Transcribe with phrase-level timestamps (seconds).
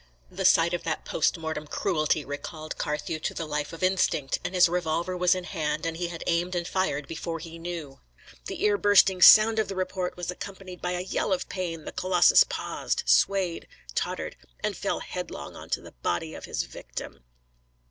[0.31, 4.55] The sight of that post mortem cruelty recalled Carthew to the life of instinct, and
[4.55, 7.99] his revolver was in hand and he had aimed and fired before he knew.
[8.47, 11.91] The ear bursting sound of the report was accompanied by a yell of pain; the
[11.91, 17.23] colossus paused, swayed, tottered, and fell headlong on the body of his victim.